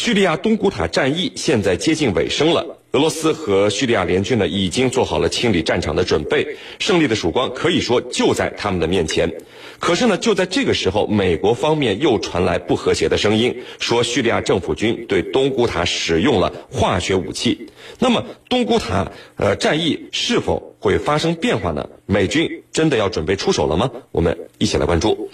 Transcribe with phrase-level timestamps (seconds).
[0.00, 9.30] 叙利亚东古塔战役现在接近尾声了，俄罗斯和叙利亚联军呢已经做好了清理战场的准备，胜利的曙光可以说就在他们的面前。
[9.78, 17.68] 可是呢，就在这个时候，美国方面又传来不和谐的声音，说叙利亚政府军对东古塔使用了化学武器。
[17.98, 21.86] 那么，东古塔呃战役是否会发生变化呢？
[22.06, 23.90] 美军真的要准备出手了吗？
[24.12, 25.28] 我们一起来关注。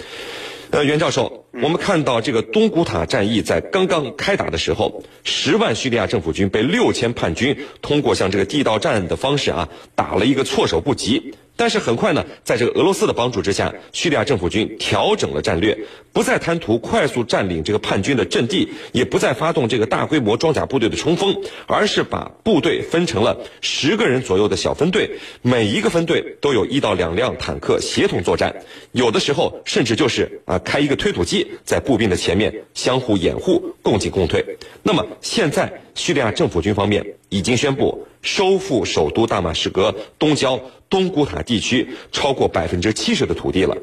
[0.70, 11.34] 呃，袁教授，我们看到这个东古塔战役在刚刚开打的时候，十万叙利亚政府军被六千叛军通过像这个地道战的方式啊，打了一个措手不及。
[11.56, 15.76] 但是很快呢，在这个俄罗斯的帮助之下，叙利亚政府军调整了战略，
[16.12, 21.34] 不再贪图快速占领这个叛军的阵地，也不再发动这个大规模装甲部队的冲锋，
[21.66, 28.54] 而是把部队分成了十个人左右的小分队，每一个分队都有一到两辆坦克协同作战，
[28.92, 34.44] 有的时候甚至就是啊开一个推土机在步兵的前面相互掩护，共进共退。
[34.82, 40.60] 那么现在叙利亚政府军方面已经宣布收复首都大马士革东郊。
[40.88, 43.76] 东古塔地区超过百分之七十的土地了。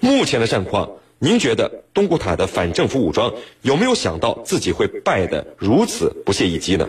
[0.00, 6.88] 目前的战况，您觉得东古塔的反政府武装有没有想到自己会败得如此不屑一击呢？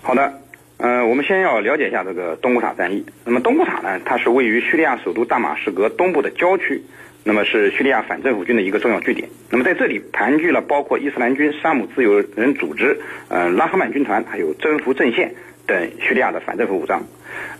[0.00, 0.32] 好的，
[0.78, 3.04] 嗯，我们先要了解一下这个东古塔战役。
[3.26, 6.82] 那么东古塔呢，它是位于叙利亚首都大马士革东部的郊区，
[7.28, 9.28] 那么是叙利亚反政府军的一个重要据点。
[9.50, 12.98] 那么在这里盘踞了包括伊斯兰军、沙姆自由人组织、
[13.28, 15.34] 嗯拉赫曼军团，还有征服阵线。
[15.66, 17.02] 等叙利亚的反政府武装，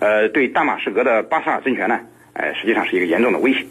[0.01, 2.01] 呃，对大马士革的巴沙尔政权呢，
[2.33, 3.67] 呃，实际上是一个严重的威胁，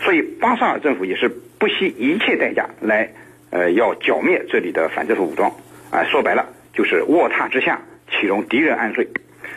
[0.00, 3.08] 所以巴沙尔政府也是不惜一切代价来，
[3.50, 5.48] 呃，要剿灭这里的反政府武装，
[5.92, 7.80] 啊，说白了就是卧榻之下
[8.10, 9.06] 岂容敌人安睡？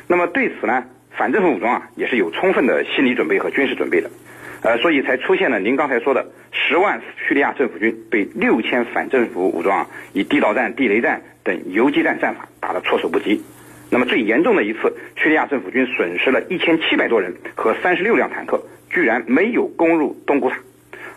[0.06, 0.84] 那么对此呢，
[1.18, 4.12] 反政府武装啊也是有充分的心理准备和军事准备的，
[4.62, 13.42] 呃，所以才出现了您刚才说的十万叙利亚政府军被六千反政府武装以地道战、地雷战等游击战战法打得措手不及。
[13.90, 20.58] 那么最严重的一次，叙利亚政府军损失了一千七百多人和三十六辆坦克，居然没有攻入东古塔，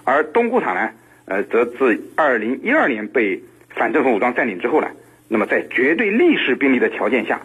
[0.05, 0.91] 而东古塔呢，
[1.27, 4.89] 呃，则自二零一二年被反政府武装占领之后呢，
[5.29, 7.43] 那么在绝对劣势兵力的条件下，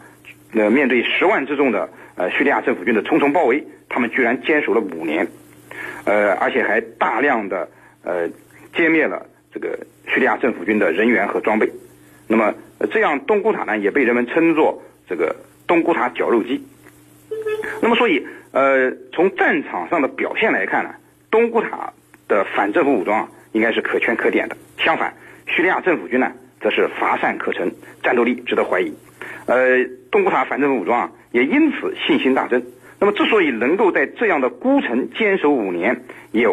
[0.54, 5.28] 呃，面对十万之众的呃叙利亚政府军的重重包围，他们居然坚守了五年，
[6.08, 7.70] 呃，而且还大量的
[8.04, 8.30] 呃
[8.74, 11.70] 歼灭了这个叙利亚政府军的人员和装备，
[12.28, 12.56] 那么
[12.92, 14.82] 这样东古塔呢，也被人们称作。
[15.10, 16.68] 这个东古塔绞肉机，
[17.82, 20.96] 那么所以呃，从战场上的表现来看呢，
[21.32, 21.94] 东古塔
[22.28, 24.58] 的反政府武装应该是可圈可点的。
[24.78, 25.14] 相反，
[25.46, 27.72] 叙利亚政府军呢，则是乏善可陈，
[28.04, 28.94] 战斗力值得怀疑。
[29.46, 32.62] 呃，东古塔反政府武装啊，也因此信心大增。
[33.00, 36.48] 那么之所以能够在这样的孤城坚守五年，也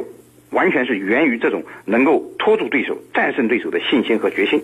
[0.50, 4.62] 完全是源于这种能够拖住对手、战胜对手的信心和决心。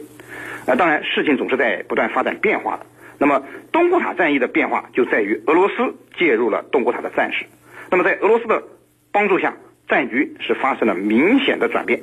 [0.66, 2.86] 呃，当然，事情总是在不断发展变化的。
[3.18, 3.42] 那么
[3.72, 7.44] 东古塔战役的变化就在于俄罗斯介入了东古塔的战事。
[7.90, 8.62] 那么在俄罗斯的
[9.10, 9.54] 帮助下，
[9.88, 12.00] 战局是发生了明显的转变。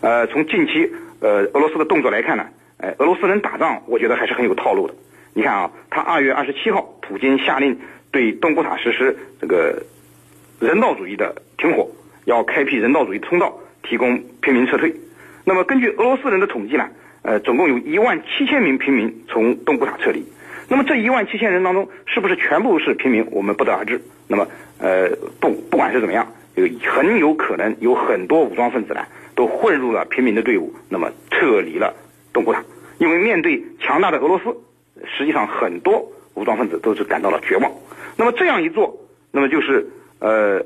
[0.00, 2.46] 呃，从近期呃俄罗斯的动作来看呢，
[2.76, 4.94] 呃，俄罗斯人打仗我觉得还是很有套路的。
[5.32, 7.78] 你看啊，他二月二十七号，普京下令
[8.12, 9.82] 对东古塔实施这个
[10.60, 11.90] 人道主义的停火，
[12.26, 14.94] 要开辟人道主义通道，提供平民撤退。
[15.44, 16.88] 那么根据俄罗斯人的统计呢，
[17.22, 20.24] 呃，总共有一万七千名平民从东古塔撤离。
[20.68, 23.26] 那么这一万七千人当中，是不是全部是平民？
[23.32, 24.00] 我们不得而知。
[24.28, 24.46] 那么，
[24.78, 31.94] 呃，不，不管是怎么样，有很有可能有很多武装分子呢，都混入了平民的队伍，那么撤离了
[32.32, 32.62] 东古塔。
[32.98, 34.56] 因为面对强大的俄罗斯，
[35.04, 37.72] 实际上很多武装分子都是感到了绝望。
[38.16, 38.98] 那么这样一做，
[39.30, 39.86] 那么就是
[40.18, 40.64] 呃，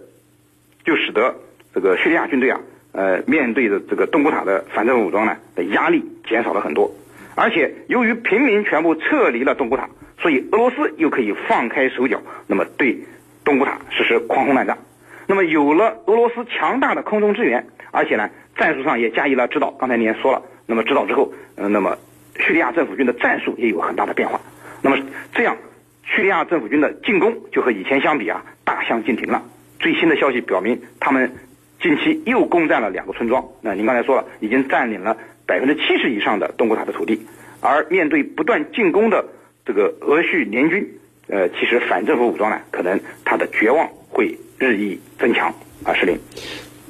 [0.84, 1.34] 就使得
[1.74, 2.60] 这个叙利亚军队啊，
[2.92, 6.94] 呃，面对着这个东古塔的反政府武装呢，的压力减少了很多。
[7.34, 9.88] 而且由于平民全部撤离了东古塔，
[10.18, 12.98] 所以俄罗斯又可以放开手脚，那么对
[13.44, 14.78] 东古塔实施狂轰滥炸。
[15.26, 19.70] 那么有了俄罗斯强大的空中支援，而且呢战术上也加以了指导。
[19.72, 21.98] 刚才您也说了，那么指导之后，嗯，那么
[22.38, 24.40] 叙利亚政府军的战术也有很大的变化。
[25.34, 25.56] 这样，
[26.04, 29.42] 叙利亚政府军的进攻就和以前相比啊大相径庭了。
[29.78, 31.30] 最新的消息表明，他们
[31.80, 33.44] 近期又攻占了两个村庄。
[33.60, 35.16] 那您刚才说了，已经占领了。
[35.48, 37.24] 百分之七十以上的东古塔的土地，
[37.60, 39.24] 而面对不断进攻的
[39.64, 40.84] 这个俄叙联军，
[41.28, 46.18] 呃，其实反政府武装呢，可能他的绝望会日益增强啊，石林。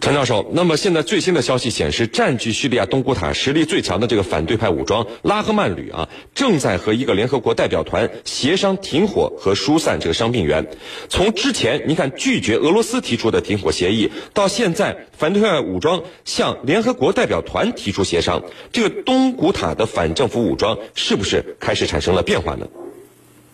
[0.07, 10.65] 陈教授，那么现在最新的消息显示，占据叙利亚东古塔实力最强的这个反对派武装拉赫曼旅啊，正在和一个联合国代表团协商停火和疏散这个伤病员。
[11.09, 22.69] 从之前您看拒绝俄罗斯提出的停火协议，到现在反对派武装向联合国代表团提出协商，这个东古塔的反政府武装是不是开始产生了变化呢？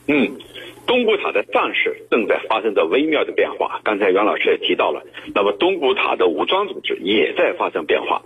[0.06, 0.36] 嗯。
[0.92, 3.80] 东古塔的战事正在发生着微妙的变化。
[3.82, 5.02] 刚才袁老师也提到了，
[5.34, 8.20] 那么东古塔的武装组织也在发生变化。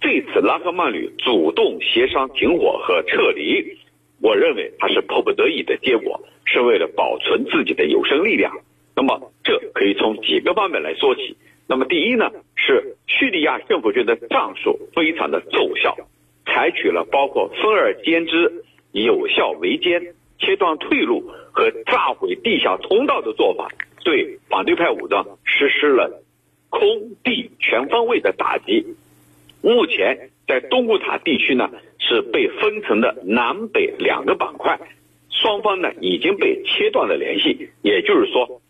[0.00, 3.76] 这次拉赫曼旅主动协商停火和撤离，
[4.22, 8.50] 我认为它是迫不得已的结果，是为了保存自己的有生力量。
[8.96, 11.36] 那么这可以从几个方面来说起。
[11.68, 15.94] 那么第一呢，是叙利亚政府军的战术非常的奏效，
[16.46, 20.14] 采取了包括分而兼之、有效围歼。
[20.38, 23.68] 切断退路和炸毁地下通道的做法，
[24.04, 26.22] 对反对派武装实施了
[26.68, 28.84] 空地全方位的打击。
[29.62, 34.78] 目前在东古塔地区呢，是被分成了南北两个板块，
[35.30, 38.60] 双方呢已经被切断了联系，也就是说，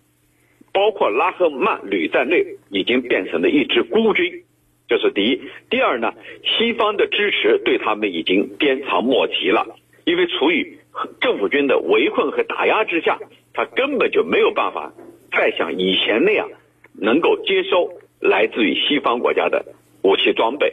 [0.72, 4.44] 包括拉赫曼旅在内，已经变成了一支孤军。
[4.88, 5.40] 这是第一。
[5.68, 6.14] 第二呢，
[6.44, 9.66] 西方的支持对他们已经鞭长莫及了，
[10.04, 10.78] 因为处于。
[11.20, 13.18] 政府军的围困和打压之下，
[13.52, 14.92] 他根本就没有办法
[15.30, 16.48] 再像以前那样
[16.94, 17.90] 能够接收
[18.20, 19.64] 来自于西方国家的
[20.02, 20.72] 武器装备，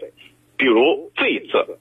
[0.57, 1.77] 比如这一次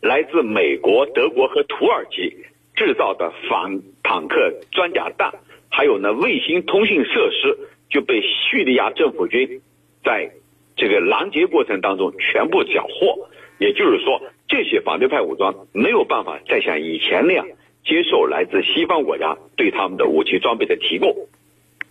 [0.00, 2.36] 来自美国、德国和土耳其
[2.74, 5.32] 制造的反坦克装甲弹，
[5.70, 9.62] 还有呢卫星通信设施就被叙利亚政府军
[10.04, 10.32] 在
[10.76, 13.28] 这个拦截过程当中全部缴获，
[13.58, 17.46] 也就是说，这些反对派武装没有办法再像以前那样。
[17.84, 21.14] 接受来自西方国家对他们的武器装备的提供。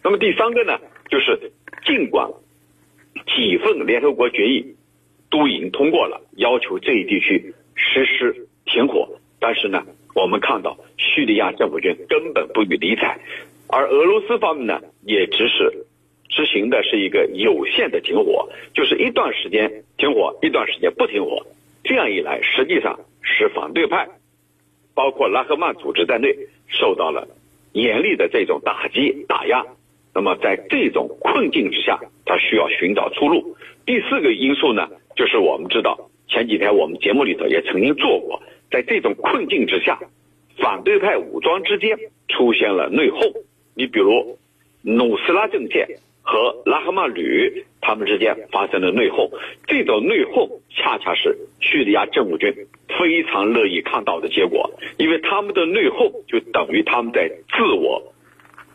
[0.03, 1.51] 那么第三个呢，就是
[1.85, 2.31] 尽管
[3.35, 4.75] 几份联合国决议
[5.29, 9.09] 都已经通过了，要求这一地区实施停火，
[9.39, 13.19] 但是呢，我们看到叙利亚政府军根本不予理睬，
[13.67, 15.85] 而俄罗斯方面呢，也只是
[16.29, 21.45] 执行的是一个有限的停火，就是一段时间停火，一段时间不停火。
[21.83, 24.07] 这样一来，实际上是反对派。
[24.99, 26.35] 包括拉赫曼组织在内，
[26.67, 27.25] 受到了
[27.71, 29.65] 严厉的这种打击打压。
[30.13, 33.55] 那么在这种困境之下，他需要寻找出路。
[33.85, 39.97] 第四个因素呢，就是我们知道前几天我们节目里头也曾经做过，在这种困境之下，
[40.57, 41.97] 反对派武装之间
[42.27, 43.33] 出现了内讧。
[43.75, 44.37] 你比如
[44.81, 45.87] 努斯拉阵线。
[46.21, 49.31] 和拉赫曼旅他们之间发生了内讧，
[49.65, 52.53] 这种内讧恰恰是叙利亚政府军
[52.87, 58.13] 非常乐意看到的结果，因为他们的内讧就等于他们在自我，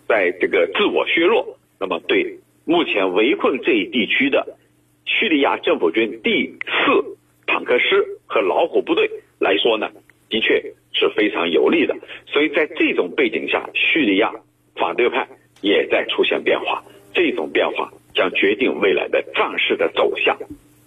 [0.09, 1.57] 在这个自我削弱。
[1.79, 4.59] 那么对目前围困这一地区的
[5.05, 7.17] 叙利亚政府军第四
[7.47, 9.09] 坦克师和老虎部队
[9.39, 9.93] 来说呢，
[10.29, 11.95] 的确是非常有利的。
[12.27, 14.33] 所以在这种背景下，叙利亚
[14.75, 15.29] 反对派
[15.61, 16.83] 也在出现变化。
[17.13, 20.39] 这种变化将决定未来的战事的走向。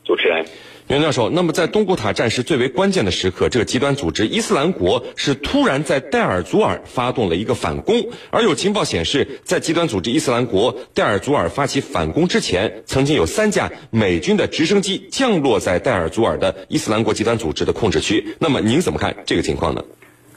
[0.05, 0.45] 主持人，
[0.87, 18.23] 袁教授，那么在东古塔战事最为关键的时刻，这个极端组织伊斯兰国是突然在戴尔祖尔发动了一个反攻，而有情报显示，在极端组织伊斯兰国戴尔祖尔发起反攻之前，曾经有三架美军的直升机降落在戴尔祖尔的伊斯兰国极端组织的控制区。
[18.39, 19.83] 那么您怎么看这个情况呢？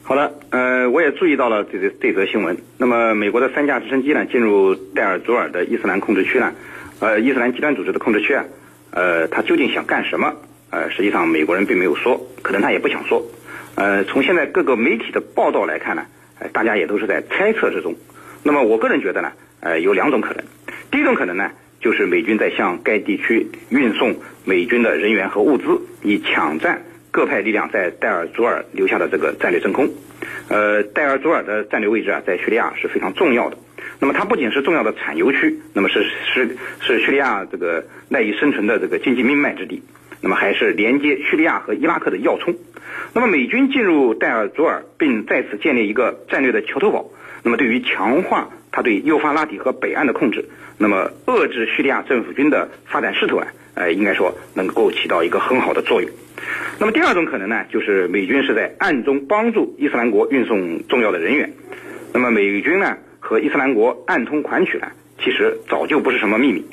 [0.03, 2.59] 好的，呃，我也注意到了这这这则新闻。
[2.77, 6.53] 那么，美国的三架直升机呢，进入戴尔祖尔的伊斯兰控制区呢，
[7.01, 8.45] 呃，伊斯兰极端组织的控制区啊，
[8.91, 10.35] 呃，他究竟想干什么？
[10.71, 13.27] 呃，实际上美国人并没有说，可能他也不想说。
[13.75, 16.05] 呃，从现在各个媒体的报道来看呢，
[16.39, 17.95] 呃，大家也都是在猜测之中。
[18.43, 20.45] 那么，我个人觉得呢，呃，有两种可能。
[20.91, 24.15] 第一种可能呢，就是美军在向该地区运送
[24.45, 26.83] 美军的人员和物资，以抢占。
[27.13, 29.91] 各派力量在戴尔祖尔留下的这个战略真空，
[30.49, 33.59] 呃，戴尔祖尔的战略位置啊，在叙利亚是非常重要的。
[34.01, 36.03] 那么它不仅是重要的产油区，那么是
[36.33, 39.83] 是是叙利亚这个赖以生存的这个经济命脉之地，
[40.23, 42.55] 那么还是连接叙利亚和伊拉克的要冲。
[43.13, 47.11] 那么美军进入戴尔祖尔，并在此建立一个战略的桥头堡，
[47.43, 56.11] 那么对于强化它对幼发拉底河北岸的控制，那么遏制叙利亚政府军的发展势头啊，呃，应该说能够起到一个很好的作用。
[56.79, 61.53] 那么第二种可能呢，就是美军是在暗中帮助伊斯兰国运送重要的人员。
[62.15, 62.97] 那么美军呢
[63.31, 64.89] 和伊斯兰国暗通款曲呢，
[65.23, 66.67] 其实早就不是什么秘密。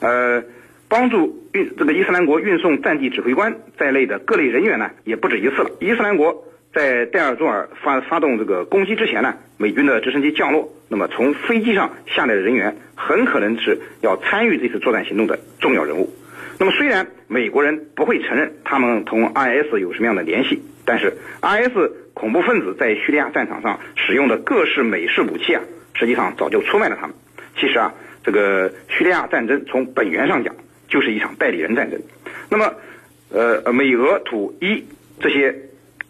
[0.00, 0.42] 呃，
[0.88, 5.70] 帮助运这个伊斯兰国运送战地指挥官在内的各类人员呢，也不止一次了。
[5.80, 16.08] 伊斯兰国在戴尔祖尔发发动这个攻击之前呢，美军的直升机降落，那么从飞机上下来的人员很可能是要参与这次作战行动的重要人物。
[16.58, 21.76] 那么虽然美国人不会承认他们同 IS 有什么样的联系，但是 IS
[22.14, 25.62] 恐怖分子在叙利亚战场上使用的各式美式武器啊，
[25.98, 27.16] 实际上早就出卖了他们。
[27.56, 30.54] 其实啊，这个叙利亚战争从本源上讲
[30.88, 32.00] 就是一场代理人战争。
[32.48, 32.72] 那么，
[33.30, 34.84] 呃，美俄土伊
[35.20, 35.54] 这些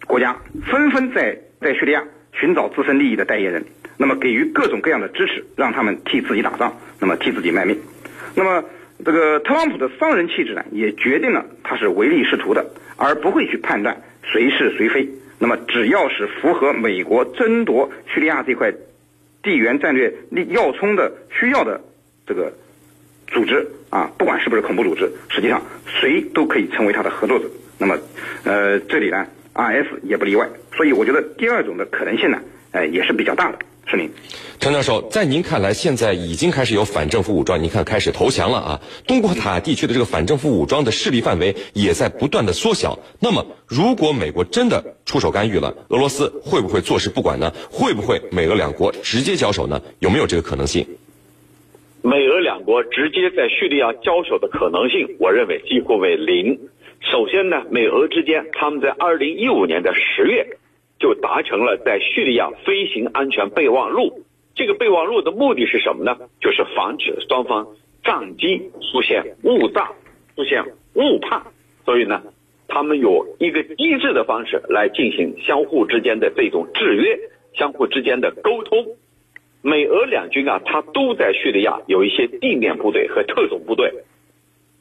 [0.05, 0.37] 国家
[0.69, 2.03] 纷纷在在叙利亚
[2.33, 3.65] 寻找自身利益的代言人，
[3.97, 7.77] 那么给予各种各样的支持，让他们替自己打仗，那么替自己卖命。
[8.35, 8.63] 那么。
[9.05, 12.65] 这个特朗普的商人气质呢，也决定了他是唯利是图的，
[12.97, 15.07] 而不会去判断谁是谁非。
[15.39, 18.73] 那么，只要是符合美国争夺叙利亚这块
[19.41, 20.13] 地缘战略
[20.49, 21.81] 要冲的需要的
[22.25, 22.51] 这个
[23.27, 27.45] 组织啊，不管是不是恐怖组织，实际上谁都可以成为他的合作者。
[27.77, 27.97] 那么，
[28.43, 30.47] 呃，这里呢，RS 也不例外。
[30.73, 32.41] 所以，我觉得第二种的可能性呢，
[32.71, 33.59] 呃，也是比较大的。
[33.91, 34.11] 是您，
[34.59, 38.81] 陈教授，在您看来，现在已经开始有反政府武装，您看开始投降了啊。
[39.07, 42.99] 东古塔地区的这个反政府武装的势力范围也在不断的缩小。
[43.19, 47.51] 那么，如果美国真的出手干预了，俄罗斯会不会坐视不管呢？
[47.71, 49.81] 会不会美俄两国直接交手呢？
[49.97, 50.85] 有没有这个可能性？
[52.03, 56.59] 美俄两国直接在叙利亚交手的可能性，我认为几乎为零。
[57.01, 60.58] 首先呢，美俄之间他们在二零一五年的十月。
[60.99, 64.23] 就达成了在叙利亚飞行安全备忘录。
[64.55, 66.17] 这个备忘录的目的是什么呢？
[66.41, 67.67] 就是防止双方
[68.03, 69.91] 战机出现误炸、
[70.35, 70.63] 出现
[70.95, 71.41] 误判。
[71.85, 72.21] 所以呢，
[72.67, 77.17] 他们有一个机制的方式来进行相互之间的这种制约、
[77.53, 78.97] 相互之间的沟通。
[79.61, 83.93] 美俄两军啊，它都在叙利亚有一些地面部队和特种部队，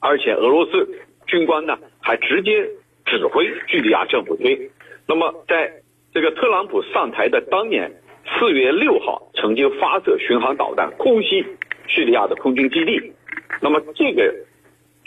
[0.01, 0.89] 而且俄罗斯
[1.27, 2.69] 军官呢还直接
[3.05, 4.71] 指挥叙利亚政府军。
[5.07, 5.83] 那么在
[6.13, 7.93] 这个特朗普上台的当年
[8.39, 11.45] 四月六号，曾经发射巡航导弹空袭
[11.87, 13.13] 叙利亚的空军基地。
[13.61, 14.35] 那么这个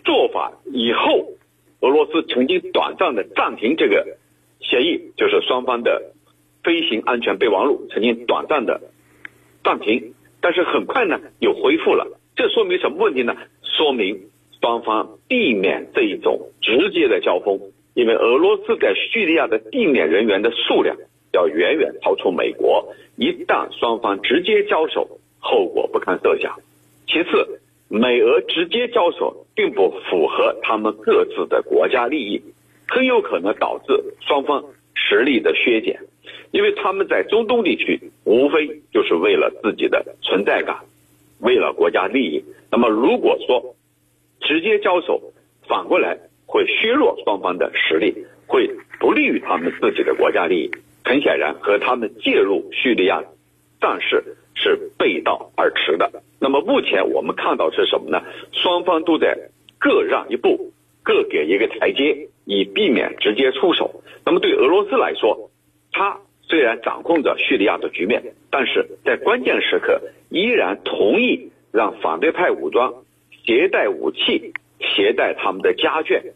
[0.04, 1.30] 做法以后，
[1.82, 4.18] 俄罗斯曾经短暂的暂停这个
[4.60, 6.14] 协议，就是双方的
[6.64, 8.82] 飞行安全备忘录曾经短暂的
[9.64, 12.20] 暂停，但是很快呢又恢复了。
[12.36, 13.36] 这说明什么问题呢？
[13.64, 14.30] 说明
[14.62, 17.60] 双方避免这一种直接的交锋。
[17.94, 20.96] 因为俄罗斯在叙利亚的地面人员的数量
[21.34, 26.60] 要远远超出美国，一旦双方直接交手，后果不堪设想。
[27.08, 32.42] 其次，美俄直接交手并不符合他们各自的国家利益，
[32.88, 36.00] 很有可能导致双方实力的削减。
[36.52, 40.80] 因为他们在中东地区无非就是为了自己的存在感，
[41.40, 42.44] 为了国家利益。
[42.72, 43.76] 那么，如果说
[44.40, 45.34] 直接交手，
[45.68, 46.18] 反过来。
[46.52, 48.14] 会削弱双方的实力，
[48.46, 50.72] 会不利于他们自己的国家利益。
[51.06, 53.24] 很显然，和他们介入叙利亚
[53.80, 56.22] 战事是背道而驰的。
[56.42, 58.22] 那么，目前我们看到是什么呢？
[58.52, 59.38] 双方都在
[59.80, 64.04] 各让一步，各给一个台阶，以避免直接出手。
[64.26, 65.50] 那么，对俄罗斯来说，
[65.94, 72.94] 他虽然掌控着叙利亚的局面，但是在关键时刻依然同意让反对派武装
[73.46, 76.34] 携带武器、携带他们的家眷。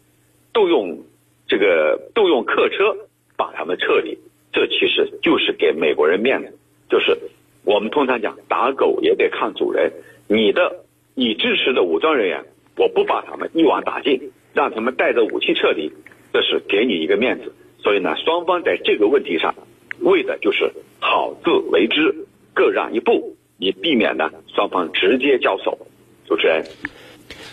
[0.56, 1.04] 动用
[1.48, 2.96] 这个动用客车
[3.36, 4.18] 把他们撤离，
[4.54, 6.58] 这其实就是给美国人面子。
[6.90, 7.20] 就是
[7.66, 9.92] 我们通常讲打狗也得看主人，
[10.30, 12.46] 你的你支持的武装人员，
[12.78, 15.92] 我不把他们一网打尽，让他们带着武器撤离，
[16.32, 17.54] 这是给你一个面子。
[17.84, 19.54] 所以呢，双方在这个问题上
[20.00, 22.16] 为的就是好自为之，
[22.54, 25.78] 各让一步，以避免呢双方直接交手。
[26.26, 26.64] 主持人。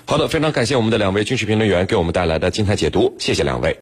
[0.04, 3.70] 好的，非常感谢我们的两位军事评论员给我们带来的精彩解读，谢谢两位。